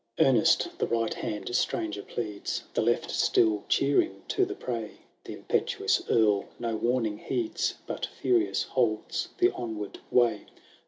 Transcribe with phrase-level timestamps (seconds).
[0.17, 4.93] d— XVIII Earnest the right hand Stranger pleads, The left still cheering to the prey;
[5.25, 10.47] The impetuous Earl no warning heeds, But furious holds the onward way.